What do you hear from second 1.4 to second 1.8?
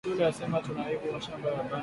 ya bantu